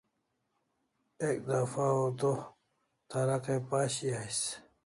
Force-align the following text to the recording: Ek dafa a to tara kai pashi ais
Ek 1.27 1.37
dafa 1.47 1.85
a 2.05 2.15
to 2.19 2.31
tara 3.09 3.37
kai 3.45 3.59
pashi 3.69 4.07
ais 4.21 4.39